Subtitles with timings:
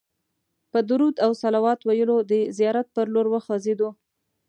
[0.71, 3.89] په درود او صلوات ویلو د زیارت پر لور وخوځېدو.